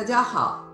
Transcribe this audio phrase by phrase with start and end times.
[0.00, 0.64] 大家好，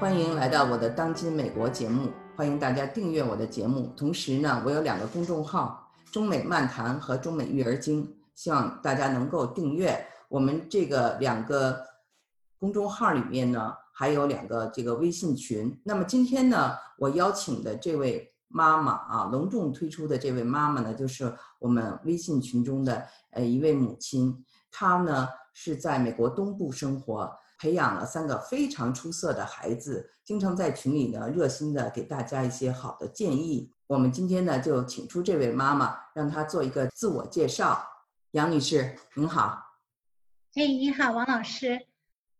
[0.00, 3.92] 欢迎来到我的当今美国节目，欢迎大家订阅我的节目。
[3.94, 10.02] 同时呢，我有两个公众号：中美漫谈和中美育儿经，希望大家能够订阅。
[10.30, 11.78] 我们这个两个
[12.58, 15.78] 公众号里面呢，还有两个这个微信群。
[15.84, 27.30] 那么今天呢，我邀请的这位妈妈啊，隆重推出的这位妈妈呢，就是我们微信群中的呃一位母亲，她呢是在美国东部生活。
[27.62, 33.70] 培养了三个非常出色的孩子，经常在群里呢热心的给大家一些好的建议。
[33.86, 37.86] 我们今天呢就请出这位妈妈，让她做一个自我介绍。
[38.32, 39.62] 杨女士，您好。
[40.54, 41.86] 哎，你好，王老师。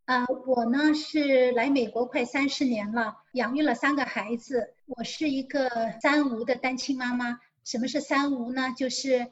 [0.06, 4.74] 呃，我呢是来美国快三十年了，养育了三个孩子。
[4.86, 5.70] 我是一个
[6.00, 7.38] 三无的单亲妈妈。
[7.62, 8.74] 什么是三无呢？
[8.76, 9.30] 就是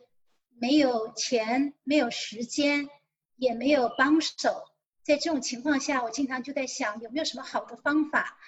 [0.57, 2.88] 没有钱，没有时间，
[3.35, 4.70] 也没有帮手。
[5.11, 8.39] 在这种情况下，我经常就在想，有没有什么好的方法，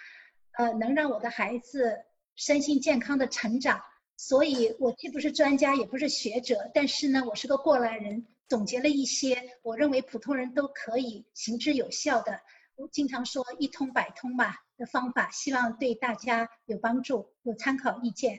[0.53, 2.05] 呃，能让我的孩子
[2.37, 3.83] 身心健康的成长。
[4.17, 12.41] 所以，我既不是专家，也不是学者，但是呢，我是个过来人，总结了一些我认为普通人都可以行之有效的，
[12.77, 18.39] 我经常说一通百通吧的方法，希望对大家有帮助，有参考意见。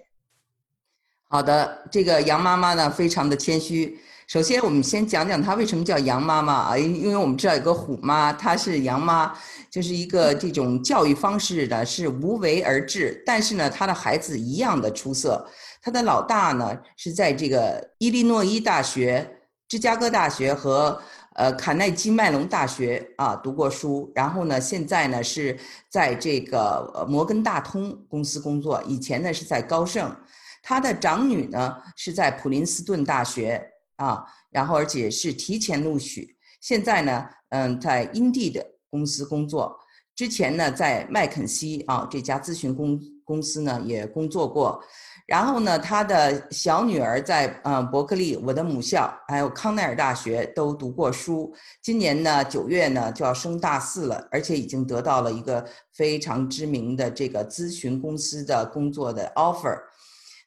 [1.33, 3.99] 好的，这个杨妈妈呢，非常的谦虚。
[4.27, 6.77] 首先，我们先讲讲她为什么叫杨妈妈啊？
[6.77, 9.33] 因因为我们知道有个虎妈，她是杨妈，
[9.67, 15.43] 就是一个这种教育方式呢是无为而治，但是呢，她的孩子一样的出色。
[15.81, 19.27] 她的老大呢是在这个伊利诺伊大学、
[19.67, 21.01] 芝加哥大学和
[21.33, 25.57] 呃卡耐基麦隆大学啊读过书，然后呢，现在呢是
[25.89, 30.15] 在这个摩根大通公司工作，以前呢是在高盛。
[30.63, 33.69] 他的长女呢是在普林斯顿大学。
[33.97, 39.79] 啊，然后而且是提前录取，现在呢，嗯，在英地的公司工作，
[40.15, 44.83] 之前呢，在麦肯锡啊这家咨询公公司呢也工作过，
[45.27, 55.63] 然后呢，他的小女儿在嗯伯克利我的母校，还有康奈尔大学都读过书，今年呢九月呢就要升大四了，而且已经得到了一个
[55.93, 59.77] 非常知名的这个咨询公司的工作的 offer。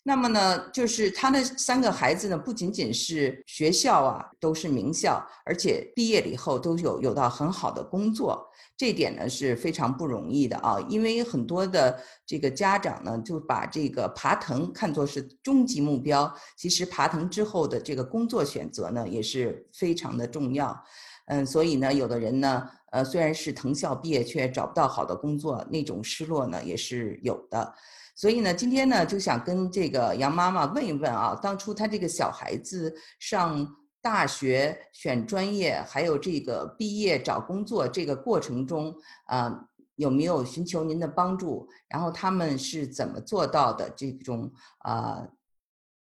[0.08, 10.78] 那么呢，就是他的三个孩子呢，不仅仅是学校啊，都是名校，而且毕业了以后都有有到很好的工作，这点呢是非常不容易的啊。
[10.88, 20.84] 因为很多的这个家长呢，就把这个爬藤看作是终极目标，其实爬藤之后的这个工作选择呢，也是非常的重要。
[21.26, 27.74] 嗯，所以呢，有的人呢，呃，虽然是藤校毕业，却找不到好的工作，那种失落呢，也是有的。
[28.16, 41.68] 所以呢，今天呢就想跟这个杨妈妈问一问啊，当初她这个小孩子上大学选专业，还有这个毕业找工作这个过程中啊，有没有寻求您的帮助？
[41.88, 43.90] 然后他们是怎么做到的？
[43.90, 45.28] 这种啊，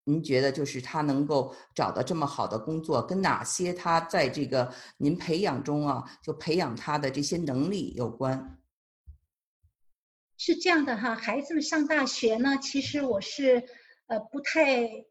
[0.04, 8.56] 您觉得就是他能够找到这么好的工作，跟哪些他在这个您培养中啊，就培养他的这些能力有关？
[10.42, 13.62] 是这样的哈，孩子们上大学呢，其实我是
[14.06, 15.04] 呃不太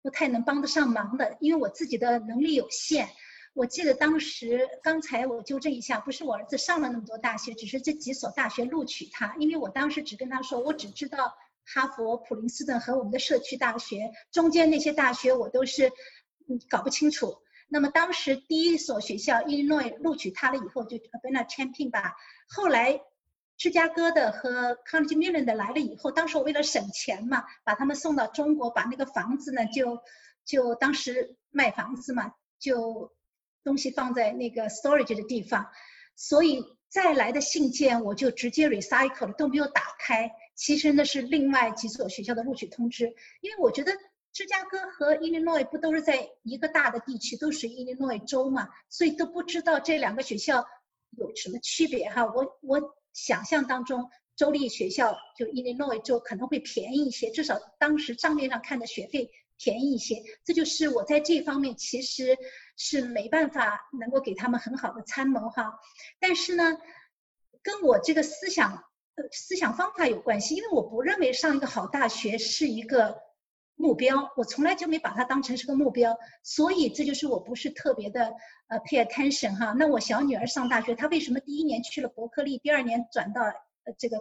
[0.00, 3.10] 不太能帮得上忙的，因为我自己的能力有限。
[3.52, 11.34] 我记得当时，刚才我纠正一下，不是我儿子上了那么多大学，只是这几所大学录取他，因为我当时只跟他说，我只知道
[11.66, 15.88] 哈佛、普林斯顿和我们的社区大学，中间那些大学我都是
[16.48, 17.42] 嗯搞不清楚。
[17.68, 22.16] 那么当时第一所学校伊利诺伊录取他了以后，就 Abena Champion 吧，
[22.48, 23.02] 后来。
[23.58, 30.02] 芝加哥的和 Carnegie Mellon 的来了以后，当时我为了省钱嘛，把他们送到中国，把那个房子呢，就
[30.44, 33.14] 就当时卖房子嘛，就
[33.64, 35.70] 东西放在那个 storage 的地方，
[36.16, 40.30] 所以再来的信件我就直接 recycle 了，都没有打开。
[40.54, 43.06] 其实那是另外几所学校的录取通知，
[43.40, 43.92] 因为我觉得
[44.34, 50.66] 芝加哥和 Illinois 不都是在一个大的地区，都是 Illinois 州嘛，所以都不知道这两个学校
[51.16, 52.26] 有什么区别哈。
[52.26, 52.94] 我我。
[53.16, 60.22] 想象当中，州立学校就 Illinois 州可能会便宜一些，至少当时账面上看的学费便宜一些。
[60.44, 62.36] 这就是我在这方面其实
[62.76, 65.80] 是没办法能够给他们很好的参谋哈。
[66.20, 66.76] 但是呢，
[67.62, 68.84] 跟我这个思想
[69.32, 73.16] 思想方法有关系，因为我不认为上一个好大学是一个
[73.76, 78.34] 目标，我从来就没把它当成是个目标，所以这就是我不是特别的。
[78.68, 84.16] 呃，pay attention 哈，那我小女儿上大学，她为什么第一年去了伯克利，第二年转到呃这个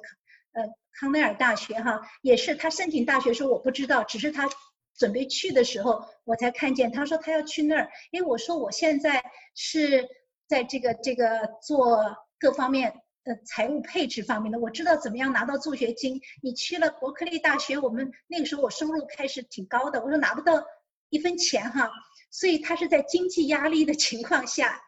[0.52, 0.64] 呃
[0.94, 4.48] 康奈尔大学哈，也是她申请大学时候我不知道，只是她
[4.96, 9.24] 准备去的时候我才看见，她说她要去那儿，因为我说我现在
[9.56, 10.08] 是
[10.48, 12.16] 在这个这个做。
[12.38, 12.94] 各方面
[13.26, 16.22] 呃财务配置方面的，我知道怎么样拿到助学金。
[16.42, 20.64] 你去了伯克利大学，我们那个时候我收入开始挺高的，我说拿不到
[21.10, 21.92] 一分钱哈，
[22.30, 24.80] 所以他是在经济压力的情况下，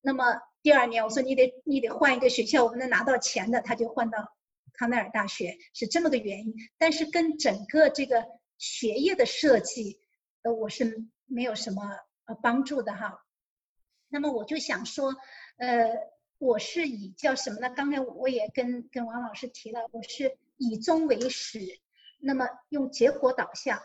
[0.00, 4.36] 那么第二年我说你得你得换一个学校，我们能拿到钱的，他就换到
[4.74, 6.54] 康奈尔大学，是这么个原因。
[6.78, 8.24] 但是跟整个这个
[8.58, 10.00] 学业的设计，
[10.42, 11.82] 呃，我是没有什么
[12.24, 13.22] 呃帮助的哈。
[14.08, 15.14] 那么我就想说，
[15.58, 15.88] 呃，
[16.38, 17.70] 我是以叫什么呢？
[17.70, 21.60] 刚才我也跟跟王老师提了，我是以终为始，
[22.18, 23.80] 那么用结果导向，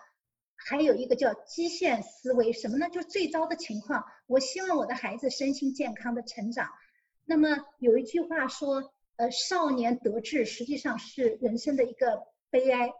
[0.55, 2.89] 还有一个叫基线思维，什么呢？
[2.89, 6.69] 就是最糟的情况，我希望我的孩子身心健康的成长。
[7.23, 12.91] 那么有一句话说，呃，少年得志实际上是人生的一个悲哀。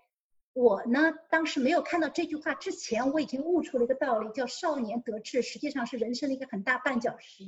[0.54, 7.46] 我呢，当时没有看到这句话之前，我已经悟出了一个道理，叫少年得志，实际上是人生的一个很大绊脚石。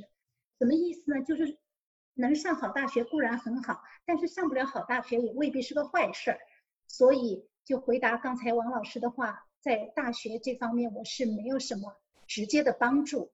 [0.59, 1.23] 什么意思呢？
[1.23, 1.57] 就是
[2.15, 6.39] 能上好大学固然很好，但是上不了好大学也未必是个坏事儿。
[6.87, 11.95] 所以就回答刚才王老师的话，在大学这方面我是没有什么
[12.27, 13.31] 直接的帮助。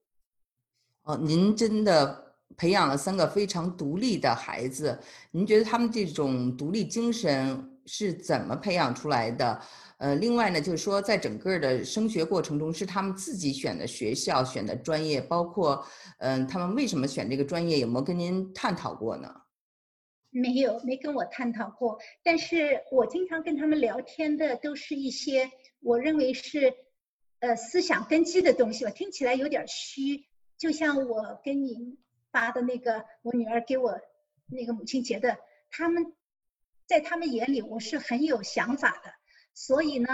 [1.02, 4.98] 哦，您真的培养了三个非常独立的孩子，
[5.30, 7.66] 您觉得他们这种独立精神？
[7.86, 9.60] 是怎么培养出来的？
[10.00, 15.84] 呃，另外呢，就是说，在整个的升学过程中，是他们自己选的学校、选的专业，包括，
[16.20, 19.42] 嗯，他们为什么选这个专业，有没有跟您探讨过呢？
[20.30, 21.98] 没有，没跟我探讨过。
[22.22, 25.50] 但是我经常跟他们聊天的，都是一些
[25.80, 26.72] 我认为是，
[27.40, 28.90] 呃，思想根基的东西吧。
[28.90, 30.24] 听起来有点虚，
[30.56, 31.98] 就像我跟您
[32.32, 34.00] 发的那个，我女儿给我
[34.46, 35.36] 那个母亲节的，
[35.70, 36.14] 他们。
[36.86, 39.12] 在他们眼里，我是很有想法的，
[39.62, 40.08] 所以呢，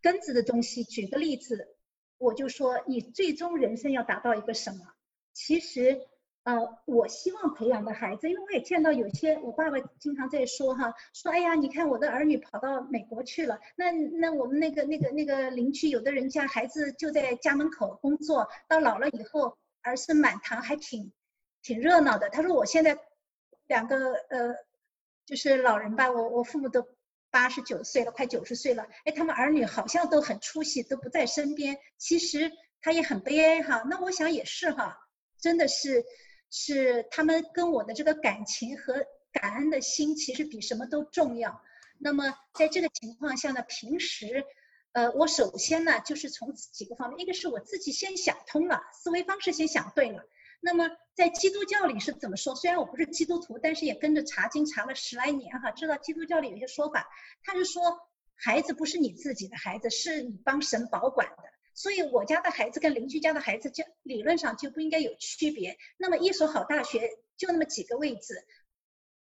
[0.00, 1.74] 根子的东西，举个例子，
[2.18, 4.94] 我就说，你最终人生要达到一个什么？
[5.32, 6.06] 其实，
[6.44, 21.10] 呃，我希望培养的孩子，因为我也见到有些，我爸爸经常在说哈，说，哎呀，你看我的儿女跑到美国去了，那那我们那个那个那个邻居，有的人家孩子就在家门口工作，到老了以后儿孙满堂，还挺
[21.60, 22.30] 挺热闹的。
[22.30, 22.96] 他说我现在
[23.66, 24.54] 两个呃。
[25.26, 26.84] 就是老人吧，我我父母都
[27.30, 28.86] 八十九岁了，快九十岁了。
[29.04, 31.78] 哎，他们儿女好像都很出息，都不在身边。
[31.96, 32.50] 其实
[32.80, 33.82] 他也很悲哀哈。
[33.88, 34.98] 那我想也是哈，
[35.40, 36.04] 真的是，
[36.50, 41.62] 是他们跟我的这个感情和感恩的心，其实比什么都重要。
[41.98, 44.44] 那么在这个情况下呢，平时，
[44.92, 50.24] 呃，我首先呢就是从几个方面，一个是我自己先想通了，思维方式先想对了。
[50.62, 52.54] 那么在基督教里是怎么说？
[52.54, 57.08] 虽然我不是基督徒，但是也跟着查经查了十来年哈，知道基督教里有些说法，
[57.42, 57.98] 他是说
[58.34, 61.42] 孩子不是你自己的孩子，是你帮神保管的。
[61.74, 65.78] 所以我家的孩子跟邻居家的孩子就理论上就不应该有区别。
[65.96, 67.08] 那么一所好大学
[67.38, 68.46] 就那么几个位置，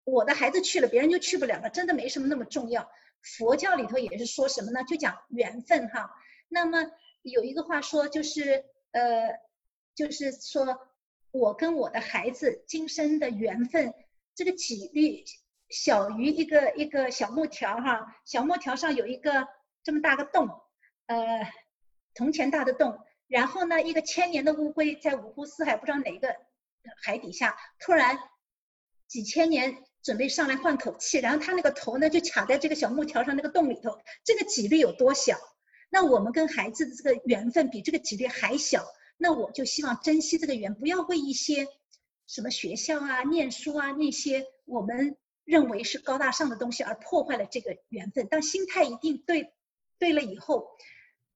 [0.05, 2.89] 我的孩子去了，别人就去不了了，真的没什么那么重要。
[3.21, 4.85] 佛教里头也是说什么呢？
[4.85, 6.09] 就讲缘分哈。
[6.47, 6.89] 那么
[7.23, 9.37] 有一个话说就是呃，
[9.95, 10.79] 就是说。
[11.35, 13.93] 我跟我的孩子今生的缘分，
[14.35, 15.21] 这个几率
[15.67, 19.45] 小于一个一个小木条哈，小木条上有一个
[19.83, 20.47] 这么大个洞，
[21.07, 21.45] 呃，
[22.13, 22.97] 铜钱大的洞。
[23.27, 26.33] 然后呢，一个千年的乌龟在五湖四海不知道哪个
[27.03, 28.17] 海底下，突然
[29.05, 35.37] 几千年准备上来换口气，然后它那个头呢就卡在这个小木条上那个洞里头，这个几率有多小？
[35.89, 38.85] 那我们跟孩子的这个缘分比这个几率还小。
[39.17, 41.67] 那我就希望珍惜这个缘，不要为一些
[42.27, 48.27] 什么学校啊、念书啊那些我们认为是高大上的东西而破坏了这个缘分。
[48.27, 49.53] 当心态一定对
[49.97, 50.67] 对了以后，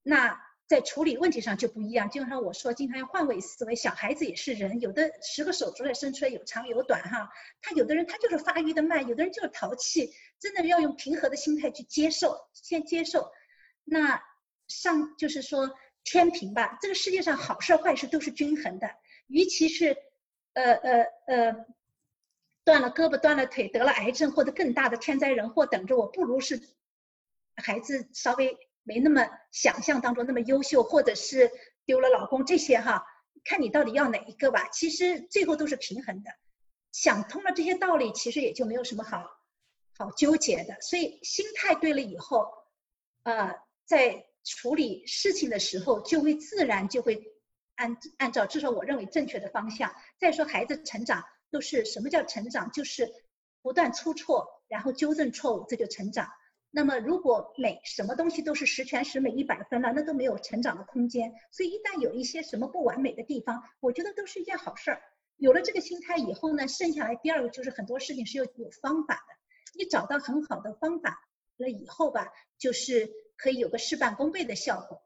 [0.03, 2.09] 那在处理问题上就不一样。
[2.09, 3.75] 就像我说，经常要换位思维。
[3.75, 7.29] 小孩子也是人，有的十个手指头伸出来有长有短哈。
[7.61, 10.11] 他有的人他就是发育的慢，有的人就是淘气。
[10.39, 13.31] 真的要用平和的心态去接受，先接受。
[13.85, 14.21] 那
[14.67, 15.71] 上就是说。
[16.03, 18.89] 天平吧，这个世界上好事坏事都是均衡的。
[19.27, 19.95] 与其是，
[20.53, 21.65] 呃呃呃，
[22.63, 26.59] 断了胳膊断了腿得了癌症或者更大的天灾人祸等着我，不如是
[27.55, 31.51] 孩子稍微没那么想象当中那么优秀，或者是
[31.85, 33.05] 丢了老公这些哈，
[33.43, 34.67] 看你到底要哪一个吧。
[34.71, 36.31] 其实最后都是平衡的。
[36.91, 39.29] 想通了这些道理，其实也就没有什么好
[39.95, 40.81] 好纠结的。
[40.81, 42.51] 所以心态对了以后，
[43.23, 43.53] 呃，
[43.85, 44.25] 在。
[44.49, 47.21] 处理事情的时候，就会自然就会
[47.75, 49.93] 按按照至少我认为正确的方向。
[50.19, 52.71] 再说孩子成长都是什么叫成长？
[52.71, 53.13] 就是
[53.61, 56.27] 不断出错，然后纠正错误，这就成长。
[56.71, 61.31] 那么如果每什么东西都是十全十美一百分了，那都没有成长的空间。
[61.51, 65.01] 所以一旦有一些什么不完美的地方，我觉得都是一件好事儿。
[65.37, 69.35] 有了这个心态以后呢，剩下来第二个就是很多事情是要有方法的。
[69.77, 71.19] 你找到很好的方法
[71.57, 72.27] 了以后吧，
[72.57, 73.09] 就是
[73.41, 75.01] 可以有个事半功倍的效果。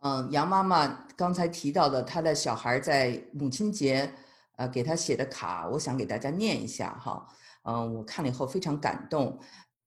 [0.00, 4.12] 嗯，杨妈妈刚才提到的，她的小孩在母亲节，
[4.56, 7.24] 呃，给她写的卡，我想给大家念一下哈。
[7.62, 9.38] 嗯，我看了以后非常感动。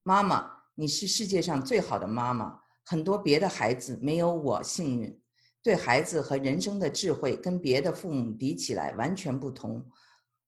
[0.03, 5.19] 妈妈，你是世界上最好的妈妈，很多别的孩子没有我幸运。
[5.61, 9.83] 对孩子和人生的智慧跟别的父母比起来完全不同。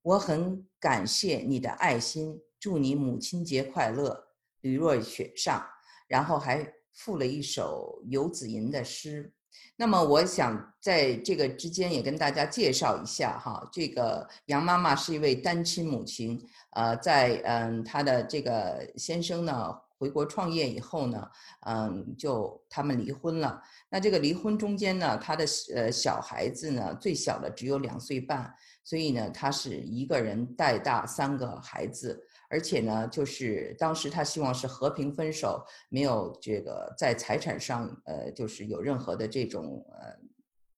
[0.01, 4.27] 我很感谢你的爱心，祝你母亲节快乐，
[4.61, 5.65] 吕若雪上。
[6.07, 9.31] 然后还附了一首游子吟的诗。
[9.77, 21.25] 那么我想在这个之间也跟大家介绍一下哈，这个杨妈妈是一位单亲母亲，呃，在嗯她的这个先生呢回国创业以后呢，
[21.67, 23.61] 嗯就他们离婚了。
[23.89, 32.21] 那这个离婚中间呢，她的呃小孩子呢最小的只有两岁半，所以呢她是一个人带大三个孩子。
[32.49, 40.17] 而且呢，就是当时他希望是和平分手，没有这个在财产上，呃，就是有任何的这种呃，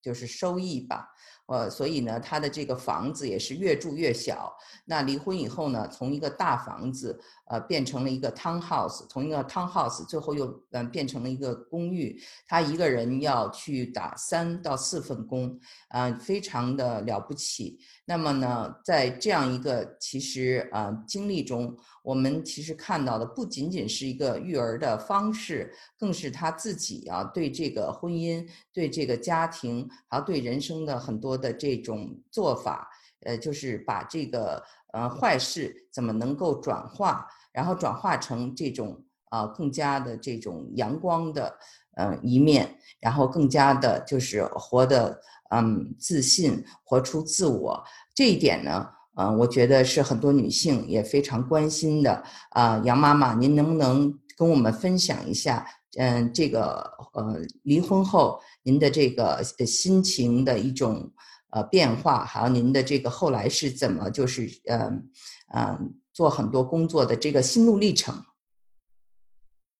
[0.01, 1.09] 就是收益吧。
[1.47, 4.55] 呃，所以呢，他的这个房子也是越住越小。
[4.85, 12.21] 那离婚以后呢，从一个大房子，呃，变成了一个 townhouse，从一个 townhouse 最后又嗯变成了一个公寓。
[12.45, 15.57] 他一个人要去打三到四份工，
[15.89, 17.79] 啊，非常的了不起。
[18.05, 32.89] 那么呢，在这样一个其实啊经历中，我们其实看到的不仅仅是一个育儿的方式，更是他自己啊对这个婚姻、对这个家庭，还有对人生的很多的这种做法，
[33.21, 34.63] 呃，就是把这个
[34.93, 41.57] 呃坏事怎么能够转化，然后转化成这种啊更加的这种阳光的
[41.95, 45.21] 呃一面，然后更加的就是活的。
[45.49, 47.81] 嗯，自信，活出自我，
[48.13, 52.21] 这一点呢，嗯，我觉得是很多女性也非常关心的。
[52.49, 55.65] 啊，杨妈妈，您能不能跟我们分享一下，
[55.97, 61.11] 嗯，这个呃，离婚后您的这个心情的一种
[61.51, 65.09] 呃变化，还有您的这个后来是怎么就是嗯
[65.53, 68.15] 嗯做很多工作的这个心路历程？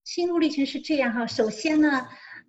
[0.04, 2.08] 心路历程是这样哈，首先呢，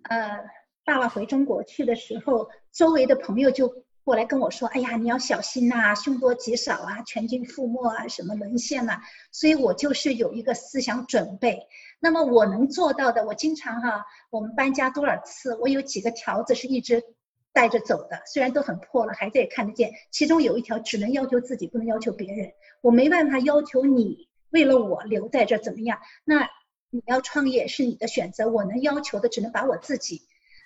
[0.09, 0.59] 呃。
[0.85, 3.71] 爸爸回中国去的时候，周围的朋友就
[4.03, 8.99] 过来跟我说：“哎呀，你要小心呐，凶多吉少啊，全军覆没啊，什么沦陷呐。”
[9.31, 11.59] 所以我就是有一个思想准备。
[11.99, 17.03] 那么我能做到的，我经常哈，我们搬家多少次，我有几个条子是一直
[17.51, 19.91] 带着走的，虽然都很破了，孩子也看得见。
[20.09, 22.53] 其中有一条，只能要求自己，不能要求别人。
[22.81, 25.99] 我没办法要求你为了我留在这怎么样？
[26.23, 26.49] 那
[26.89, 30.21] 你要创业是你的选择，我能要求的只能把我自己。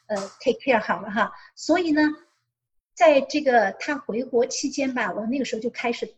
[0.05, 2.01] 呃，take care 好了哈，所以呢，
[2.93, 6.13] 在这个他回国期间吧，我那个时候就开始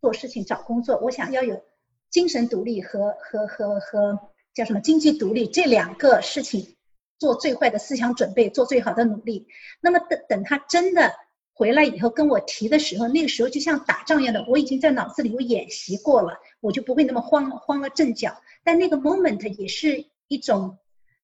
[0.00, 0.98] 做事情、找工作。
[0.98, 1.64] 我想要有
[2.10, 6.76] 精神独立和和和和叫什么经济独立这两个事情，
[7.18, 9.46] 做最坏的思想准备，做最好的努力。
[9.82, 11.12] 那么等等他真的
[11.52, 18.34] 回来以后跟我提的时候，那个时候就像打仗一样的，我已经在脑子里有演习过了，我就不会那么慌慌了阵脚。
[18.64, 20.78] 但那个 moment 也是一种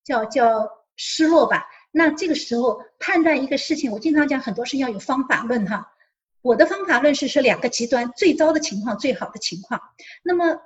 [0.05, 1.65] 叫叫失落吧。
[1.91, 5.89] 那这个时候判断一个事情，我经常讲很多事要有方法论哈。
[6.43, 9.81] 我的方法论是是两个极端，最糟的情况，最好的情况。
[10.23, 10.59] 那么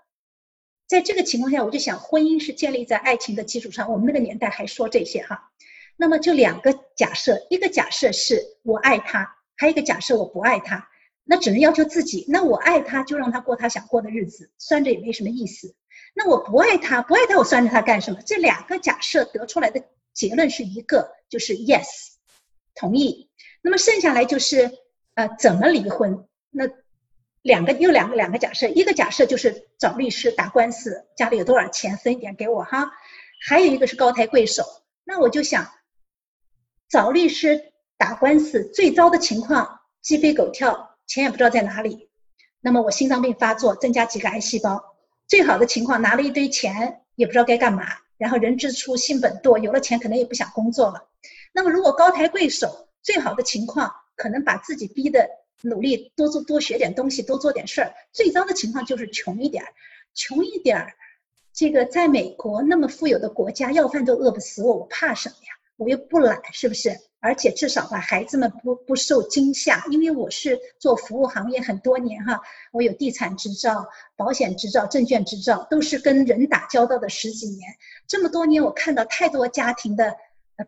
[0.87, 3.91] 在这个情况下，我就想婚姻是建立在爱情的基础上。
[3.91, 5.51] 我们那个年代还说这些哈。
[5.97, 10.89] 那么就两个假设，一个假设是我爱他，还有一个假设我不爱他。
[11.25, 12.25] 那只能要求自己。
[12.29, 15.75] 那我爱他，就让他过他想过的日子，算着也没什么意思。
[16.15, 18.21] 那我不爱他，不爱他，我算着他干什么？
[18.25, 19.83] 这两个假设得出来的。
[20.13, 21.85] 结论是一个，就是 yes，
[22.75, 23.29] 同意。
[23.61, 24.71] 那么剩下来就是，
[25.13, 26.27] 呃，怎么离婚？
[26.51, 26.67] 那
[27.47, 32.91] 两个又两个两个假设，一个假设就是找律师打官司，家里有多少钱分一点给我哈。
[33.47, 34.65] 还有一个是高抬贵手。
[35.05, 35.71] 那我就想，
[36.89, 42.11] 找律师打官司，最糟的情况鸡飞狗跳，钱也不知道在哪里。
[42.61, 44.83] 那么我心脏病发作，增加几个癌细胞。
[45.29, 47.87] 最好的情况拿了一堆钱，也不知道该干嘛。
[48.19, 51.09] 然后人之初性本惰，有了钱可能也不想工作了。
[51.53, 55.29] 那么如果高抬贵手，最好的情况可能把自己逼的
[55.63, 57.95] 努力多做多学点东西，多做点事儿。
[58.13, 59.73] 最糟的情况就是穷一点儿，
[60.15, 60.95] 穷一点儿。
[61.53, 65.53] 这个在美国那么富有的国家，要饭都饿不死我，我怕什么呀？
[65.77, 66.97] 我又不懒，是不是？
[67.19, 72.41] 而且至少吧，孩子们不不受惊吓，因为我是做服务行业很多年哈，
[72.73, 77.75] 我有地产执照、保险执照、证券执照，都是跟人打交道的十几年。
[78.07, 80.15] 这么多年，我看到太多家庭的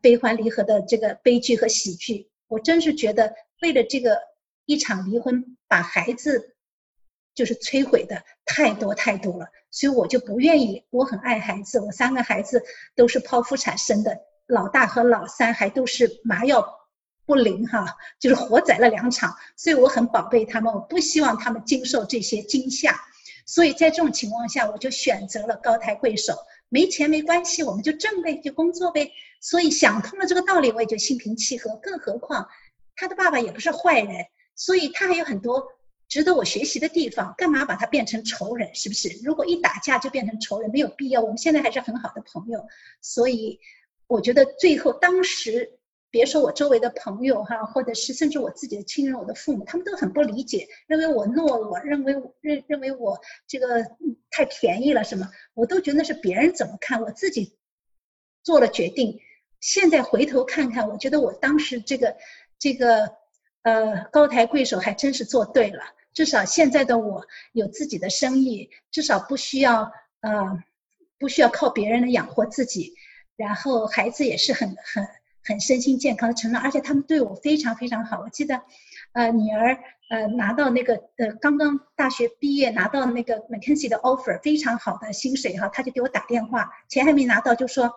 [0.00, 4.18] 悲欢离合的这个悲剧和喜剧，我真是觉得为了这个
[4.68, 6.54] 一场离婚把孩子
[7.34, 10.84] 就是摧毁的太多太多了，所以我就不愿意。
[10.90, 12.62] 我很爱孩子，我三个孩子
[12.94, 16.68] 都是剖腹产生的，老大和老三还都是麻药
[17.24, 22.94] 不灵哈，就是活宰了两场，所以我很宝贝他们，我不希望他们经受这些惊吓。
[23.46, 26.36] 所以在这种情况下，我就选择了高抬贵手。
[26.68, 29.10] 没钱没关系，我们就挣呗，就工作呗。
[29.40, 31.74] 所以想通了这个道理，我也就心平气和。
[31.76, 32.46] 更何况
[32.94, 34.26] 他的爸爸也不是坏人，
[34.58, 35.66] 所以他还有很多
[36.06, 37.34] 值得我学习的地方。
[37.38, 38.74] 干嘛把他变成仇人？
[38.74, 39.08] 是不是？
[39.24, 41.22] 如果一打架就变成仇人，没有必要。
[41.22, 42.66] 我们现在还是很好的朋友。
[43.00, 43.58] 所以
[44.06, 45.72] 我觉得最后当时。
[46.10, 53.84] 别说我周围的朋友哈，或者是甚至我自己的亲人，我的父母，他们都很不理解，认为我懦弱，认为认认为我这个
[54.30, 57.58] 太便宜了什么，我都觉得那是别人怎么看，我自己
[58.42, 59.20] 做了决定。
[59.60, 62.16] 现在回头看看，我觉得我当时这个
[62.58, 63.14] 这个
[63.62, 65.82] 呃高抬贵手还真是做对了。
[66.12, 70.62] 至少现在的我有自己的生意，至少不需要呃
[71.18, 72.94] 不需要靠别人来养活自己，
[73.36, 75.06] 然后孩子也是很很。
[75.44, 78.20] 很身心健康的成长，而且他们对我非常非常好。
[78.20, 78.60] 我记得，
[79.12, 79.78] 呃，女儿
[80.10, 87.90] 呃拿到那个呃刚刚大学毕业拿到那个 McKinsey 的 offer，非常好的薪水哈，他就给我打电话，钱还没拿到就说，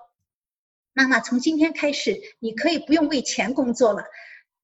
[0.94, 4.06] 妈妈从今天开始你可以不用为钱工作了。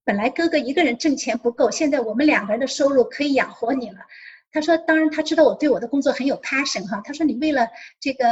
[0.08, 3.98] 本来哥哥一个人挣钱不够，现在我们两个人的收入可以养活你了。
[4.52, 7.68] 他说，当然他知道我对我的工作很有 passion 哈，他说你为了
[8.00, 8.26] 这个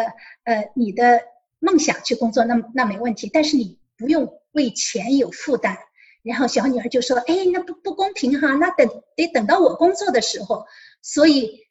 [0.45, 1.21] 呃你的
[1.59, 4.39] 梦想去工作，那那没问题，但是你不用。
[4.55, 5.77] 为钱有负担，
[6.23, 10.65] 然后小女儿就说：“哎，那不不公平哈，那等得等到我工作的时候。”
[11.03, 11.67] 所以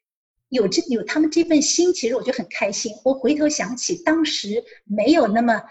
[0.49, 2.93] 有这有他们这份心，其实我就很开心。
[3.03, 5.63] 我回头想起当时没有那么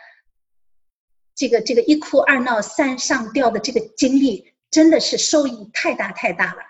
[1.35, 6.61] 这个这个一哭二闹三上吊的这个经历，真的是收益太大太大了。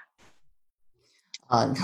[1.47, 1.75] 啊，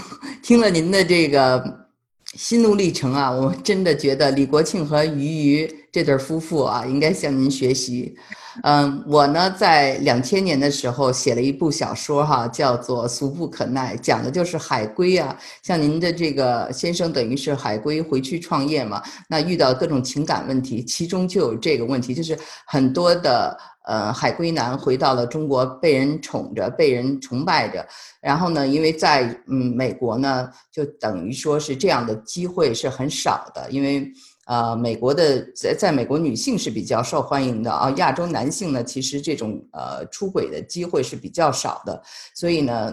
[0.43, 1.89] 听了您的这个
[2.25, 8.17] 心路历程啊，我真的觉得李国庆和俞渝这对夫妇啊，应该向您学习。
[8.63, 15.37] 嗯，我呢在两千年的时候写了一部小说哈，叫做《俗不可耐》，讲的就是海归啊。
[15.63, 27.87] 像您的这个先生，等于是海归回去创业嘛，那遇到各种情感问题，其中就有这个问题，就是很多的呃海归男回到了中国，被人宠着，被人崇拜着。
[28.21, 34.13] 然后呢，因为在嗯美国呢，就等于说是这样的机会是很少的，因为。
[34.51, 42.03] 呃，美国的在在美国女性是比较受欢迎的啊，亚洲男性呢，其实这种呃出轨的机会是比较少的，
[42.35, 42.93] 所以呢，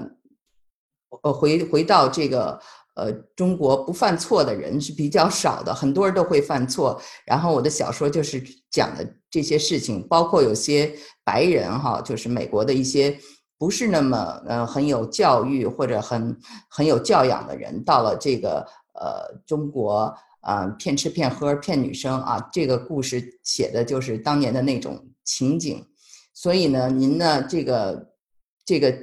[1.24, 2.60] 呃回回到这个
[2.94, 7.02] 呃中国不犯错的人是比较少的，很多人都会犯错。
[7.26, 8.40] 然后我的小说就是
[8.70, 10.94] 讲的这些事情，包括有些
[11.24, 13.18] 白人哈，就是美国的一些
[13.58, 16.38] 不是那么呃很有教育或者很
[16.70, 20.16] 很有教养的人，到了这个呃中国。
[20.48, 25.86] 啊，骗吃骗喝骗女生啊，这个故事写的就是当年的那种情景，
[26.34, 28.14] 所以呢，您呢这个
[28.66, 28.98] 这个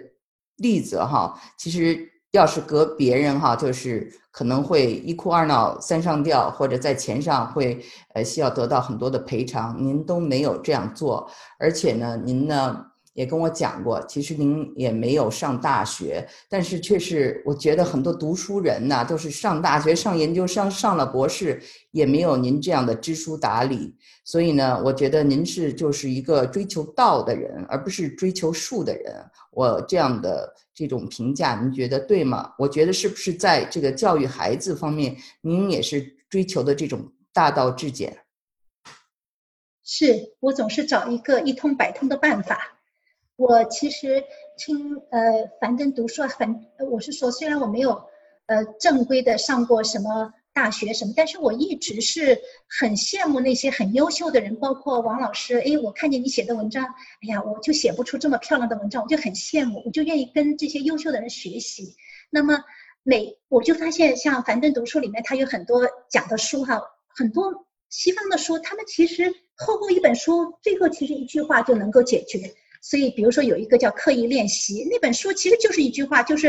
[0.56, 12.86] 例子哈，其实要是搁别人哈，就是可能会一哭二闹三上吊，或者在钱上会呃需要得到很多的赔偿，您都没有这样做，而且呢，您呢。
[13.14, 23.96] 也跟我讲过，其实您也没有上大学，但是却是我觉得很多读书人呐，都是上大学、上研究生、上了博士，也没有您这样的知书达理。
[24.24, 29.24] 所以呢，我觉得您是就是一个追求道的人，而不是追求术的人。
[29.52, 32.52] 我这样的这种评价，您觉得对吗？
[32.58, 38.16] 我觉得是不是在这个教育孩子方面，您也是追求的这种大道至简？
[39.84, 42.73] 是我总是找一个一通百通的办法。
[43.36, 44.22] 我其实
[44.56, 48.00] 听呃樊登读书，樊我是说，虽然我没有
[48.46, 55.58] 呃正规的上过什么大学什么，但是我一直是很羡慕那些很优秀的人，包括王老师。
[55.58, 61.96] 哎，我看见你写的文章，哎呀，我就写不出这么漂亮的文章，我就很羡慕，我就愿意跟这些优秀的人学习。
[62.30, 62.62] 那么
[63.02, 72.54] 每我就发现，像樊登读书里面，他有很多讲的书哈，很多西方的书，他们其实厚厚一本书，最后其实一句话就能够解决。
[72.86, 76.48] 所以，比如说有一个叫刻意练习那本书，其实就是一句话，就是，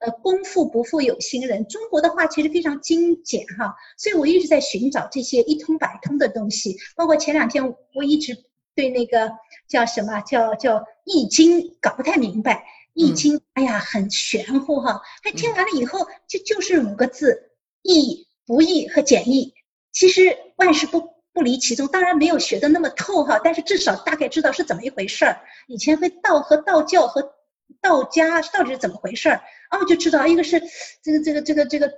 [0.00, 1.64] 呃，功夫不负有心人。
[1.68, 6.76] 中国的话其实非常精简哈，所以我一直在寻找这些一通百通的东西。
[6.96, 8.36] 包括前两天，我一直
[8.74, 9.30] 对那个
[9.68, 12.64] 叫什么叫叫易经搞不太明白。
[12.92, 15.00] 易经，哎呀，很玄乎哈。
[15.22, 19.54] 哎，听完了以后，就就是五个字：易、不易和简易。
[19.92, 21.17] 其实万事不。
[21.38, 25.40] 不离其中，当然没有学的那么透哈，但是至少大概知道是怎么一回事儿。
[25.68, 27.32] 以前会道和道教和
[27.80, 29.40] 道家到底是怎么回事儿？
[29.70, 30.60] 哦，就知道一个是
[31.00, 31.92] 这个这个这个这个，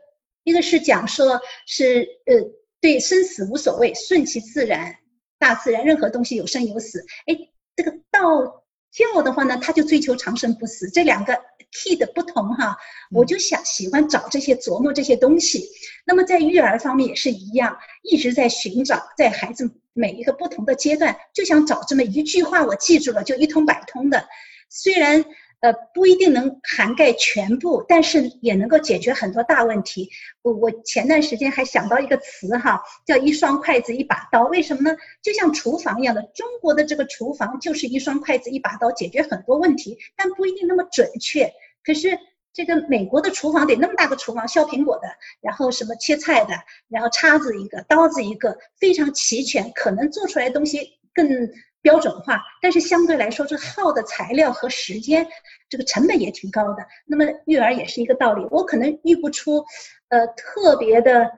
[0.44, 2.36] 一个是讲说是呃
[2.82, 4.94] 对生死无所谓，顺其自然，
[5.38, 7.02] 大自然任何东西有生有死。
[7.24, 7.34] 哎，
[7.76, 8.59] 这个道
[8.92, 11.34] 教的话呢，他就追求长生不死，这两个
[11.72, 12.76] key 的不同哈，
[13.10, 15.64] 我就想喜欢找这些琢磨这些东西。
[16.04, 24.26] 那么在育儿方面也是一样，一直在寻找，在孩子每一个不同的阶段，就想找这么一句话，我记住了就一通百通的，
[24.68, 25.24] 虽然。
[25.60, 30.08] 呃，不一定能涵盖全部，但是也能够解决很多大问题。
[30.40, 34.44] 我我前段时间还想到一个词哈，叫一双筷子一把刀。
[34.44, 34.96] 为什么呢？
[35.22, 41.52] 就像厨房一样的，中国的这个厨房就是一双筷子一把刀，解决很多问题，但不一定那么准确。
[41.84, 42.18] 可是
[42.54, 45.08] 这个美国的厨房得那么大个厨房，削苹果的，
[45.42, 46.54] 然后什么切菜的，
[46.88, 51.50] 然后叉子一个，刀子一个，非常齐全，可能做出来的东西更。
[51.82, 55.26] 标准化，但是相对来说，这耗的材料和时间，
[55.66, 56.86] 这个成本也挺高的。
[57.06, 59.64] 那么育儿也是一个道理，我可能育不出，
[60.08, 61.30] 呃，特别的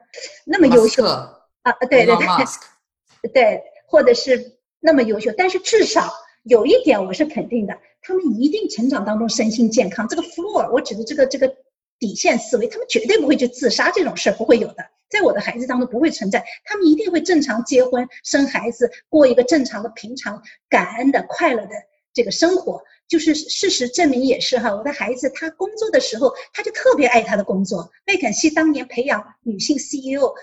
[0.45, 6.11] 那么优秀啊，对对对，对，或者是那么优秀，但是至少
[6.43, 10.09] 有一点我是肯定的，他们一定成长当中身心健康。
[10.09, 11.55] 这个 floor，我指的这个这个
[12.03, 14.85] 底线思维，他们绝对不会去自杀这种事儿，不会有的。
[15.09, 21.71] 在我的孩子当中不会存在，他们一定会正常结婚、生孩子，过一个正常的、平常、感恩的、快乐的
[22.13, 22.83] 这个生活。
[23.07, 27.89] 就是事实证明也是哈，我的孩子他工作的时候，他就特别爱他的工作。
[28.05, 30.33] 麦肯锡当年培养女性 CEO，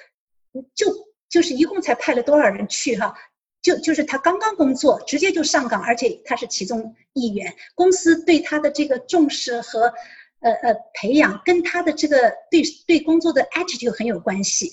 [0.75, 0.87] 就
[1.29, 3.15] 就是一共才派了多少人去哈，
[3.61, 7.55] 就就是他刚刚工作，直接就上岗，而且他是其中一员。
[7.75, 9.93] 公司对他的这个重视和。
[10.41, 14.73] 呃呃，培养跟他的这个对对工作的 attitude 很有关系，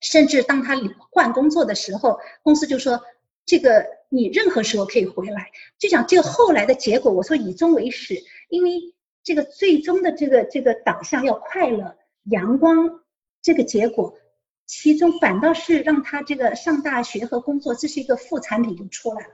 [0.00, 0.74] 甚至当他
[1.10, 3.00] 换工作的时候，公司就说
[3.46, 5.50] 这个你任何时候可以回来。
[5.78, 13.00] 就讲这个后来的结果，我说以终为始，因为这个最终的这个这个导向要快乐、阳光，
[13.40, 14.18] 这个结果，
[14.66, 19.32] 其中反倒是让他这个上大学和工作，这是一个副产品就出来了。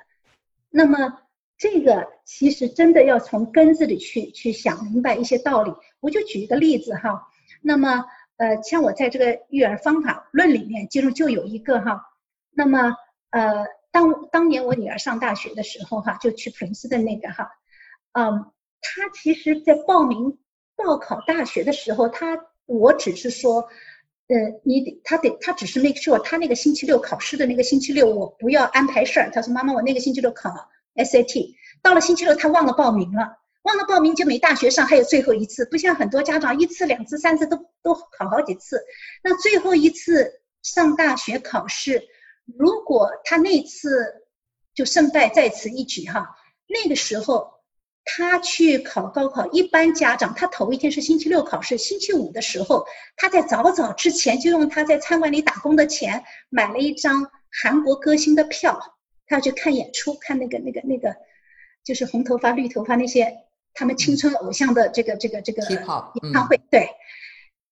[0.71, 1.19] 那么。
[1.61, 5.71] 这个其实真的要从根子里去去想明白一些道理。
[6.01, 7.29] 我就举一个例子哈，
[7.61, 8.07] 那么
[8.39, 12.01] 呃，像我在这个育儿方法论里面，其中就有一个哈，
[12.51, 12.97] 那么
[13.29, 17.51] 呃，当当年我女儿上大学的时候哈，就去普林斯顿那个哈，
[18.13, 20.39] 嗯，她其实在报名
[20.77, 23.69] 报考大学的时候，她我只是说，
[24.29, 29.31] 呃，你得她得她只是 make sure 她那个星期六考试的那个星期六我不要安排事儿。
[29.31, 30.51] 她说妈妈，我那个星期六考。
[30.97, 38.81] SAT 到了星期六，他忘了报名了，忘了报名就没大学上，还有最后一次，不像很多家长一次、两次、三次都都考好几次。
[39.23, 42.03] 那最后一次上大学考试，
[42.59, 44.27] 如果他那次
[44.75, 47.51] 就胜败在此一举哈，那个时候
[48.05, 52.85] 他去考高考，一般家长他头一天是星期六考试，星期五的时候，
[53.17, 57.31] 他在早早之前就用他在餐馆里打工的钱买了一张
[57.63, 58.81] 韩国歌星的票。
[59.31, 61.15] 他要去看演出，看那个那个那个，
[61.85, 63.33] 就是红头发绿头发那些
[63.73, 66.61] 他们青春偶像的这个这个这个演唱会。
[66.69, 66.89] 对，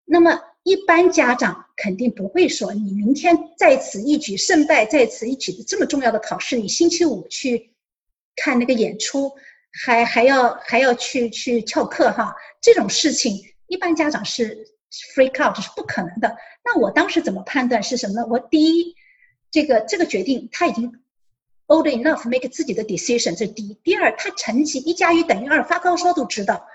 [0.05, 7.73] 那么一般家长肯定不会说，你明天在此一举，胜败在此一举的这么重要的考试，你星期五去
[8.37, 9.33] 看那个演出，
[9.73, 14.65] 还还要还要去去翘课哈，这种事情一般家长是
[15.17, 16.37] freak out 是不可能的。
[16.65, 18.29] 那我当时怎么判断是什么呢？
[18.31, 18.95] 我第一，
[19.51, 21.03] 这个这个决定他已经。
[21.69, 23.75] Old enough make 自己的 decision，这是第一。
[23.85, 26.67] 第二，他成绩一加一等于二，发高烧都知道。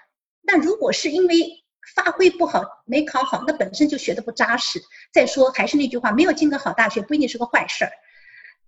[0.44, 1.64] 那如果是因为
[1.96, 4.80] 发挥不好没考好，那本身就学的不扎实。
[5.12, 7.92] 再说还是那句话，没有进个好大学不一定是个坏事儿。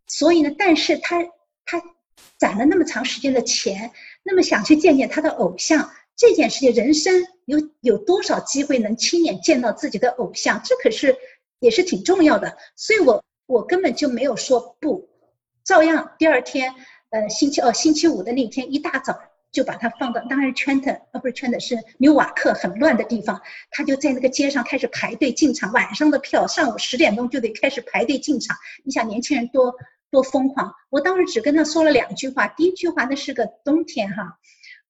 [0.08, 1.24] 所以呢，但是他
[1.64, 1.80] 他
[2.40, 3.92] 攒了那么长时间的钱，
[4.24, 7.14] 那么想去见见他的偶像，这件事情，人生
[7.46, 10.60] 有有多少机会能亲眼见到自己的偶像？
[10.66, 11.16] 这可是
[11.60, 12.58] 也是挺重要的。
[12.76, 15.08] 所以我我根本就没有说不。
[15.66, 16.76] 照样，第二天，
[17.10, 19.20] 呃，星期哦，星期五的那天一大早
[19.52, 25.74] 就把他放到，当然圈的，呃，不是圈的，是纽瓦克很乱的地方，他就在那个街上开始排队进场。
[25.74, 28.56] 晚上的票，上午十点钟就得开始排队进场。
[28.84, 29.74] 你想年轻人多
[30.12, 30.72] 多疯狂？
[30.92, 34.38] 我当时只跟他说了两句话，第一句话那是个冬天哈，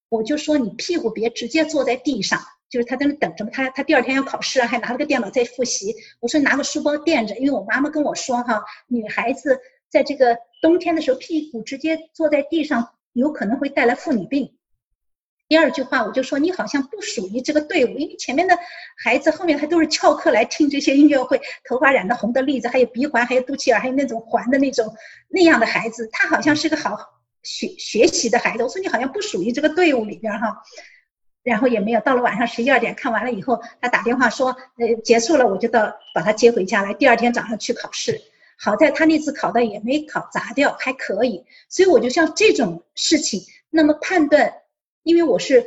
[0.09, 5.95] 我就说你屁股别直接坐在地上，就是他在那等着嘛他他第二天要考试啊，还拿了个电脑在复习。
[6.19, 9.57] 我说拿个书包垫着，因为我妈妈跟我说哈，女孩子
[9.89, 10.37] 在这个。
[10.65, 14.57] 冬天的时候，屁股直接坐在地上，有可能会带来妇女病。
[15.47, 18.57] 第二句话，我就说你好像不属于这个队伍，因为前面的
[18.97, 24.91] 孩子后面还都是翘课来听这些音乐会，头发染的红的栗子，还有鼻环，还有肚脐眼，还有那种环的那种
[25.29, 26.97] 那样的孩子，他好像是个好
[27.43, 28.63] 学学习的孩子。
[28.63, 30.63] 我说你好像不属于这个队伍里边哈。
[31.43, 34.47] 然后也没有，到了晚上十一二点看完了以后，他打电话说，
[34.79, 36.91] 呃，结束了，我就到把他接回家来。
[36.95, 38.19] 第二天早上去考试，
[38.57, 41.45] 好在他那次考的也没考砸掉，还可以。
[41.69, 44.53] 所以我就像这种事情，那么判断，
[45.03, 45.65] 因为我是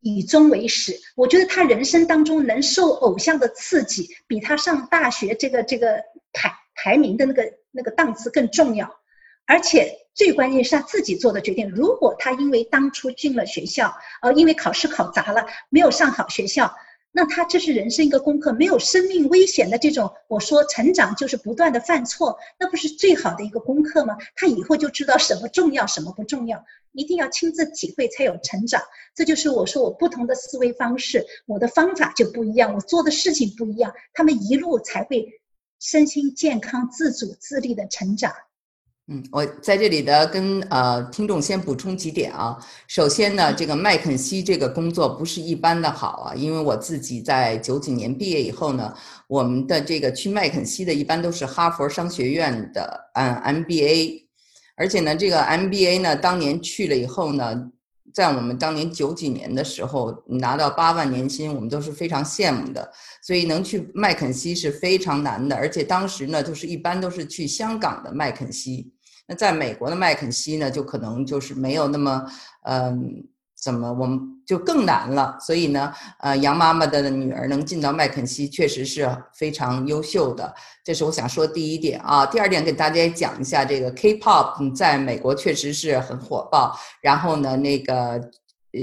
[0.00, 6.02] 以终为始，我觉得他人生当中能受偶像的刺激，比他上大学这个这个
[6.32, 9.00] 排排名的那个那个档次更重要，
[9.46, 9.96] 而且。
[10.12, 11.70] 最关键是他自己做的决定。
[11.70, 16.74] 如果他因为当初进了学校，呃，因为考试考砸了，没有上好学校，
[17.12, 18.52] 那他这是人生一个功课。
[18.52, 24.16] 没有生命危险的这种，我说成长就是不断的犯错，那不是最好的一个功课吗？
[24.36, 26.64] 他以后就知道什么重要，什么不重要。
[26.92, 28.82] 一定要亲自体会才有成长。
[29.14, 35.40] 这就是我说我不同的思维方式，我的方法就不一样，我做的事情不一样，他们一路才会
[35.78, 38.32] 身心健康、自主自立的成长。
[39.12, 42.56] 嗯，我在这里的跟呃听众先补充几点啊。
[42.86, 48.94] 首先呢，这个麦肯锡这个工作不是一般的好啊，因为我自己在九几年毕业以后呢，
[49.26, 54.26] 我们的这个去麦肯锡的一般都是哈佛商学院的嗯 MBA，
[54.76, 57.68] 而且呢，这个 MBA 呢，当年去了以后呢，
[58.14, 62.88] 在我们当年九几年的时候拿到八万年薪，我们都是非常羡慕的。
[63.24, 68.92] 所以能去麦肯锡是非常难的，而且当时呢，就是一般都是去香港的麦肯锡。
[69.30, 72.26] 那在美国的麦肯锡呢，就可能就是没有那么，
[72.64, 75.38] 嗯，怎么我们就更难了。
[75.40, 80.52] 所以呢，呃，杨妈妈的女儿能进到麦肯锡，确实是非常优秀的。
[80.82, 82.26] 这是我想说第一点啊。
[82.26, 86.76] 第二点，给大家讲一下这个 K-pop 在美国确实是很火爆。
[87.00, 88.20] 然后呢，那个。
[88.72, 88.80] 呃，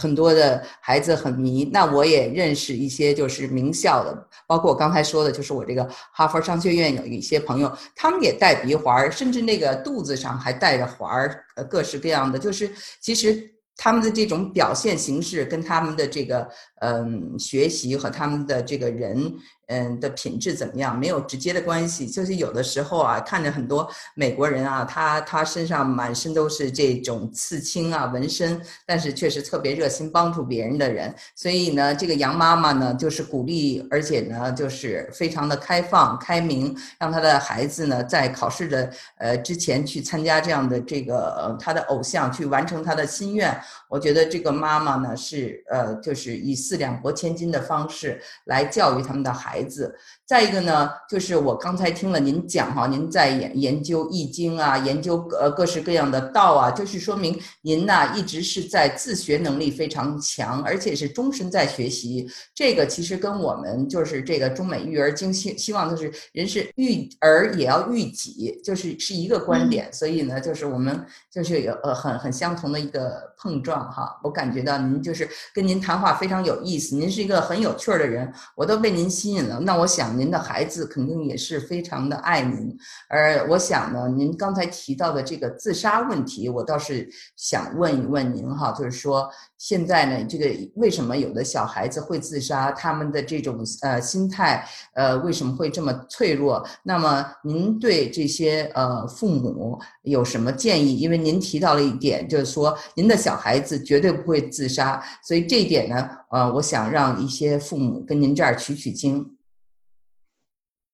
[0.00, 1.70] 很多的孩子很迷。
[1.72, 12.38] 那我也认识一些就是名校的，包括我刚才说的，就是我这个哈佛商学院有一些朋友，他们也戴鼻环，甚至那个肚子上还带着环儿，呃，各式各样的。
[12.38, 16.46] 就是其实他们的这种表现形式跟他们的这个
[16.82, 19.34] 嗯学习和他们的这个人。
[19.72, 31.14] 嗯的品质怎么样没有直接的关系，就是有的时候啊，看着很多美国人啊，他他身上满身都是这种刺青啊、纹身，但是却是特别热心帮助别人的人。
[31.34, 43.58] 所以呢，这个杨妈妈呢，就是鼓励，而且呢，就是非常的开放、开明，让他的孩子呢，在考试的呃之前去参加这样的这个他的偶像，去完成他的心愿。
[43.88, 49.61] 我觉得这个妈妈呢，是呃，就是以四两拨千斤的方式来教育他们的孩。
[49.62, 49.94] 孩子，
[50.26, 62.28] 再一个呢，就是我刚才听了您讲哈，您在研研究易经啊，研究呃各式各样的道啊，就是说明您呢一直是在自学能力非常强，而且是终身在学习。
[62.54, 69.92] 这个其实跟我们就是这个中美育儿经希希望就是人是育儿也要育己，就是是一个观点。
[69.92, 74.18] 所以呢，就是我们就是有呃很很相同的一个碰撞哈。
[74.24, 82.76] 我感觉到您就是跟您谈话非常有意思，您是一个很有趣儿的人，我都被您吸引那我想您的孩子肯定也是非常的爱您，
[83.08, 89.28] 而我想呢，您刚才提到的这个自杀问题，我倒是想问一问您哈，就是说
[89.62, 92.72] 现在呢，这个为什么有的小孩子会自杀？
[92.72, 96.66] 他们的这种呃心态呃为什么会这么脆弱？
[96.82, 100.98] 那么您对这些呃父母有什么建议？
[100.98, 109.36] 因为您提到了一点，就是说您的小孩子绝对不会自杀，所以这一点呢，呃，我想让一些父母跟您这儿取取经。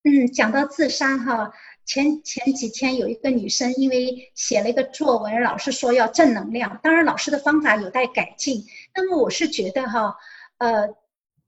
[0.05, 1.51] 嗯，讲到自杀哈，
[1.88, 8.66] 前前几天有一个女生因为写了一个作文，老师说要正能量，当然老师的方法有待改进。
[8.94, 10.14] 那么我是觉得哈，
[10.59, 10.90] 呃，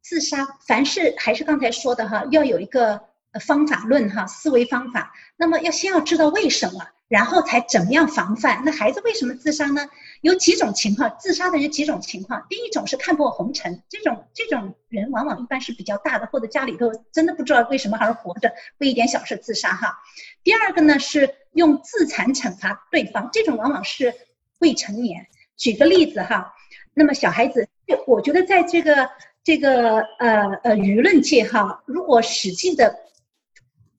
[0.01, 3.03] 自杀凡是还是刚才说的哈，要有一个
[3.39, 5.13] 方法论哈，思维方法。
[5.37, 6.87] 那么要先要知道为什么。
[7.11, 8.63] 然后才怎么样防范？
[8.65, 9.89] 那孩子为什么自杀呢？
[10.21, 12.45] 有几种情况，自杀的有几种情况。
[12.49, 19.99] 第一种是看破红尘，这种这种人往往一般是比较大的，或者家里头真的不知道为什么还活着，为一点小事自杀哈。
[20.45, 24.15] 第二个呢是用自残惩罚对方，这种往往是
[24.59, 25.27] 未成年。
[25.57, 26.55] 举个例子哈，
[26.93, 27.67] 那么小孩子，
[28.07, 29.09] 我觉得在这个
[29.43, 32.95] 这个呃呃舆论界哈，如果使劲的，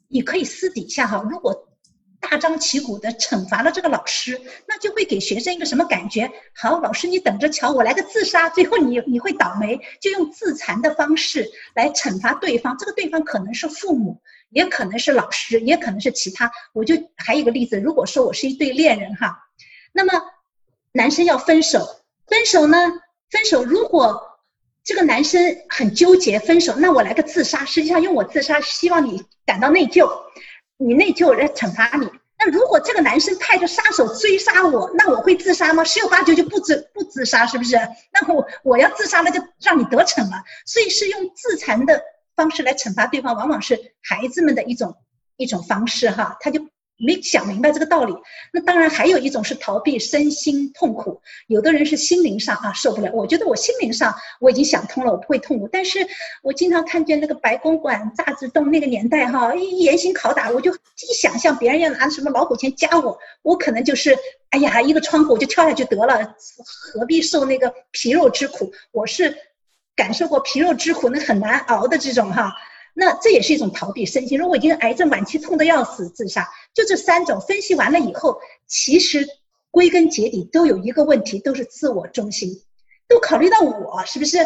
[0.08, 1.68] 你可以私底下哈，如果。
[2.32, 6.32] 大张旗鼓的惩罚了这个老师，那就会给学生一个什么感觉？
[6.56, 12.78] 好，老师你等着瞧，我来个自杀，最后你你会倒霉，就用自残的方式来惩罚对方。
[12.78, 16.50] 这个对方可能是父母，也可能是老师，也可能是其他。
[16.72, 19.38] 我就还有一个例子，如果说我是一对恋人哈，
[19.92, 20.14] 那么
[20.94, 21.86] 男生要分手，
[22.28, 22.78] 分手呢，
[23.30, 24.40] 分手如果
[24.86, 30.10] 这个男生很纠结分手，那我来个自杀，实际上用我自杀，希望你感到内疚。
[30.78, 32.10] 你内疚，来惩罚你。
[32.44, 35.84] 那如果这个男生派着杀手追杀我，那我会自杀吗？
[35.84, 37.78] 十有八九就不自不自杀，是不是？
[38.12, 40.44] 那我我要自杀，了就让你得逞了。
[40.66, 42.02] 所以是用自残的
[42.36, 44.98] 方式来惩罚对方，往往是孩子们的一种
[45.38, 46.71] 一种方式哈，他就。
[47.04, 48.14] 没想明白这个道理，
[48.54, 53.12] 那当然还有一种是逃避身心痛苦，有的人是心灵上啊受不了。
[53.12, 55.68] 我觉得我心灵上我已经想通了，我不会痛苦。
[55.72, 56.08] 但是
[56.44, 64.16] 我经常看见那个白公馆炸子洞那个年代哈，一严刑拷打，我就一想象别人要拿什么老虎钳夹我，我可能就是
[64.52, 66.36] 哎呀一个窗户我就跳下去得了，
[66.94, 68.72] 何必受那个皮肉之苦？
[68.92, 69.36] 我是
[69.96, 72.54] 感受过皮肉之苦，那很难熬的这种哈。
[72.94, 74.38] 那这也是一种逃避身心。
[74.38, 79.26] 如果已经癌症晚期痛得要死，自杀，就这三种分析完了以后，其实
[79.70, 82.62] 归根结底都有一个问题，都是自我中心，
[83.08, 84.40] 都考虑到我是不是？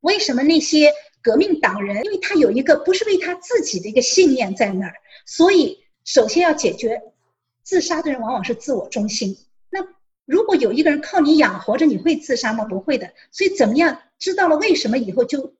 [0.00, 2.04] 为什么那些革命党人？
[2.04, 4.94] 因为他有一个不是为他自己的一个信念在那儿，
[5.26, 7.02] 所以首先要解决
[7.62, 9.36] 自杀的人往往是自我中心。
[9.68, 9.84] 那
[10.24, 12.64] 如果有一个人靠你养活着，你会自杀吗？
[12.64, 13.12] 不会的。
[13.32, 15.52] 所以怎么样知道了为什么以后就？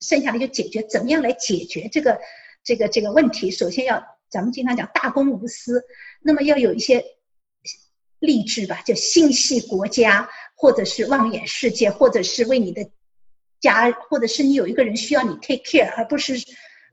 [0.00, 2.20] 剩下的就解决，怎么样来解决这个
[2.62, 3.50] 这个这个问题？
[3.50, 5.82] 首先要咱们经常讲大公无私，
[6.20, 7.04] 那么要有一些
[8.18, 12.88] 励志吧，就心系国家，或者是望眼世界，或者是为你的
[13.60, 16.34] 家，或者是你有一个人需要你 take care，而不是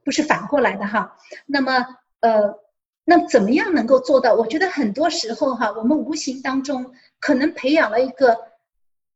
[0.04, 1.18] 不是反过来的哈。
[1.46, 1.86] 那么
[2.22, 2.60] 呃，
[3.04, 4.34] 那怎么样能够做到？
[4.34, 8.38] 我觉得很多时候哈，我们无形当中可能培养了一个。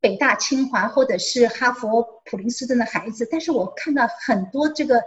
[0.02, 5.02] 北大、清华或者是哈佛、普林斯顿的孩子，但是我看到很多这个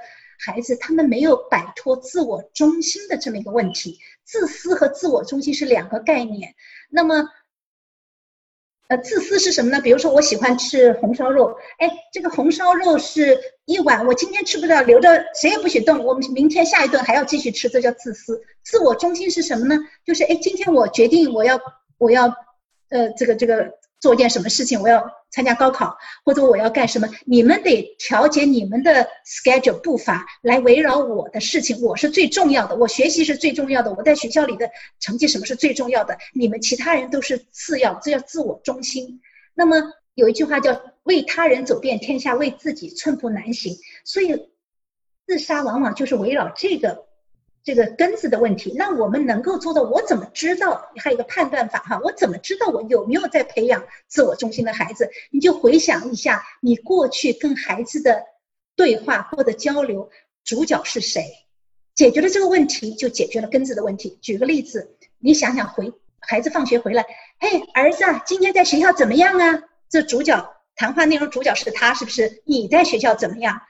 [0.45, 4.01] 孩子，他们没有摆脱自我中心的这么一个问题。
[4.25, 6.55] 自私和自我中心是两个概念。
[6.91, 7.29] 那么，
[8.89, 9.81] 呃，自私是什么呢？
[9.81, 18.43] 比如说，我喜欢吃红烧肉，哎，这个红烧肉是一碗，我今天吃不了，留着谁也不许动，我们明天下一顿还要继续吃，这叫自私。
[18.65, 19.79] 自我中心是什么呢？
[20.05, 21.61] 就是哎，今天我决定我要
[21.99, 22.35] 我要，
[22.89, 23.81] 呃，这个这个。
[24.03, 27.09] 做一件什么事情，我要参加高考，或者我要干什么？
[27.25, 31.81] 你们得调节你们的 schedule 步伐，来围绕我的事情。
[31.81, 36.19] 我是最重要的，我学习是最重要的，我在学校里的成绩什么是最重要的？
[36.35, 39.21] 你们其他人都是次要，这叫自我中心。
[39.55, 39.77] 那么
[40.15, 44.49] 有一句话叫“为他人走遍天下，为自己寸步难行”，所以
[45.29, 47.07] 自杀往往就是围绕这个。
[47.65, 49.83] 这个根子的问题，那我们能够做到？
[49.83, 50.91] 我怎么知道？
[50.97, 55.09] 还有一个判断法哈，我怎么知道我有没有在培养自我中心的孩子？
[55.31, 58.25] 你就回想一下，你过去跟孩子的
[58.75, 60.11] 对话或者交流，
[60.45, 61.25] 主角是谁？
[61.95, 64.19] 解决了这个问题，就解决了根子的问题。
[64.21, 67.05] 举个例子，你想想，回孩子放学回来，
[67.39, 69.63] 嘿，儿子，啊今天在学校怎么样啊？
[69.89, 72.43] 这主角谈话内容，主角是他，是不是？
[72.45, 73.61] 你在学校怎么样？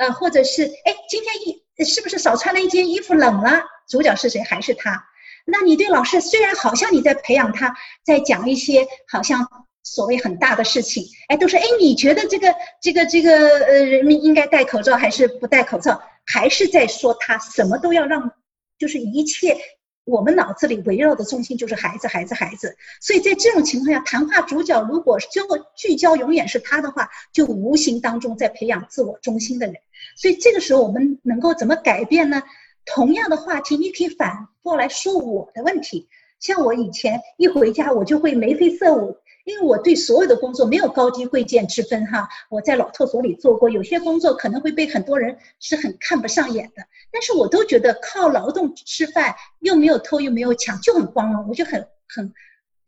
[0.00, 1.60] 呃，或者是，哎，今天一。
[1.82, 3.62] 是不是少穿了一件衣服冷了？
[3.88, 4.42] 主角是谁？
[4.42, 5.02] 还是他？
[5.46, 9.48] 那你对老师虽然好像你在培养他，在讲一些好像
[9.82, 13.32] 所谓很大的事情，哎，都是哎，你觉得这个这个这个
[13.64, 16.02] 呃，人民应该戴口罩还是不戴口罩？
[16.26, 18.30] 还是在说他什么都要让，
[18.78, 19.56] 就是一切
[20.04, 22.76] 我们脑子里围绕的中心就是孩子，孩子，孩子。
[23.00, 25.42] 所以在这种情况下，谈话主角如果就
[25.74, 29.76] 聚焦永远是他的话，就无形当中在培养自我中心的人。
[30.16, 32.42] 所以这个时候我们能够怎么改变呢？
[32.86, 36.08] 同样的话题，你可以反过来说我的问题。
[36.40, 42.26] 像我以前一回家，我就会眉飞色舞，因为我对所有的工作没有高低贵贱之分哈。
[42.48, 52.32] 我在老厕所里做过，有些工作可能会被很多人是很看不上眼的，但是我都觉得靠劳动吃饭，又没有偷又没有抢，就很光荣，我就很很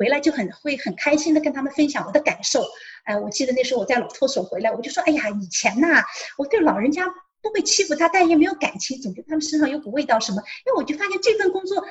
[0.02, 2.64] 回来就很会很开心的跟他们分享我的感受。
[3.04, 6.02] 哎，我记得那时候我在老托所回来，我就说，哎呀，以前呐，
[6.36, 7.06] 我对老人家
[7.40, 10.42] 不会欺负他，但也没有感情，总觉得他们身上有股味道什么。
[10.66, 11.86] 因为我就发现这份工作，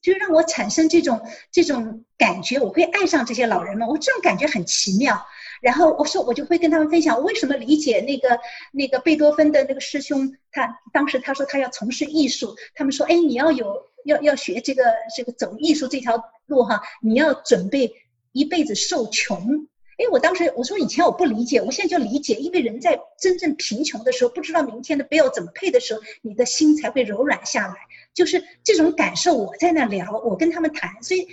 [0.00, 1.20] 就让我产生这种
[1.52, 5.22] 这种感觉，我会爱上这些老人们，我这种感觉很奇妙。
[5.60, 8.40] 然后我说，我就会跟他们分享，我为什么理解那个
[8.72, 14.84] 那个贝多芬的那个师兄，他当时他说他要从事艺术，他们说，哎，你要有要要学这个
[15.16, 17.92] 这个走艺术这条路哈，你要准备
[18.32, 19.66] 一辈子受穷。
[19.98, 27.74] 哎，我当时我说以前我不理解，我现在就理解，因为人在真正贫穷的时候，不知道明天的 bill 怎么配的时候，你的心才会柔软下来。
[28.14, 31.28] 就是这种感受，我在那聊，我跟他们谈，所以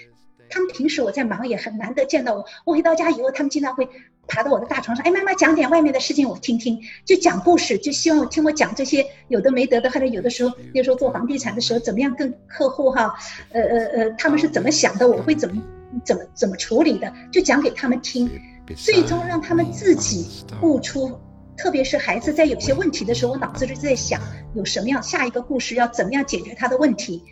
[0.50, 2.46] 他们平时我在忙，也很难得见到我。
[2.66, 3.88] 我回到家以后，他们经常会
[4.28, 13.14] 爬到我的大床上，哎，妈妈讲点外面的事情我听听，就讲故事，就希望我听我讲这些有的没得的，或者有的时候那时候做房地产的时候，怎么样跟客户哈，
[13.52, 15.62] 呃呃呃，他们是怎么想的，我会怎么
[16.04, 18.30] 怎么怎么处理的，就讲给他们听。
[18.76, 21.18] 最终让他们自己悟出
[21.58, 24.22] 特别是孩子在有些问题的时候，我脑子里在想
[24.54, 27.24] 有什么样下一个故事要怎么样解决他的问题。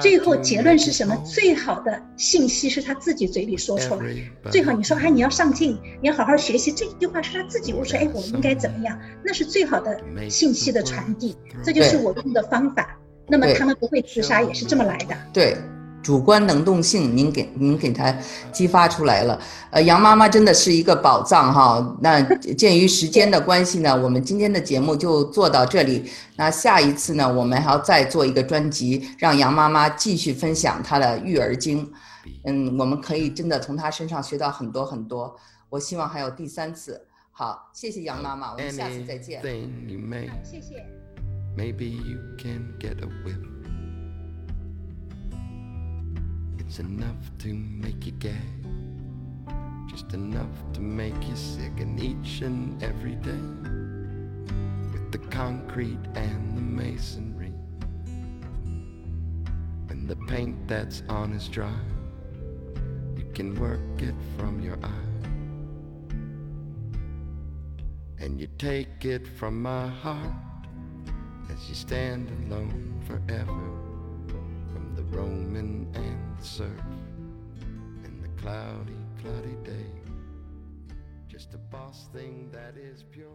[0.00, 1.14] 最后结论是什么？
[1.24, 4.06] 最好的信息是他自己嘴里说出来。
[4.50, 8.98] 最好你说哎，你要上进，你要好好学习，这一句话是他自己悟出，哎，我应该怎么样？
[9.22, 10.00] 那是最好的
[10.30, 11.36] 信息的传递。
[11.62, 12.98] 这就是我用的方法。
[13.28, 15.16] 那么他们不会自杀，也是这么来的。
[15.32, 15.56] 对。
[16.02, 18.14] 主观能动性，您给您给他
[18.50, 19.40] 激发出来了。
[19.70, 21.96] 呃，杨妈妈真的是一个宝藏哈。
[22.00, 22.20] 那
[22.54, 26.10] 鉴于时间的关系呢，我们今天的节目就做到这里。
[26.36, 31.90] 那下一次呢，我们还要再做一个专辑，让杨妈妈继续分享她的育儿经。
[32.44, 35.34] 嗯，我们可以真的从她身上学到很多很多。
[35.68, 37.00] 我希望还有第三次。
[37.30, 39.40] 好，谢谢杨妈妈，我们下次再见。
[40.44, 40.84] 谢谢。
[46.78, 48.32] Enough to make you gag,
[49.90, 53.44] just enough to make you sick, and each and every day
[54.90, 57.52] with the concrete and the masonry.
[59.90, 61.78] and the paint that's on is dry,
[63.18, 65.08] you can work it from your eye.
[68.18, 70.66] And you take it from my heart
[71.50, 73.91] as you stand alone forever
[75.12, 76.68] the Roman and surf
[78.04, 79.86] in the cloudy, cloudy day.
[81.28, 83.28] Just a boss thing that is pure.